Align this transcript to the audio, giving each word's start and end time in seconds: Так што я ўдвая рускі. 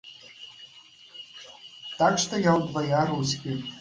Так 1.99 2.17
што 2.25 2.33
я 2.49 2.57
ўдвая 2.63 3.01
рускі. 3.15 3.59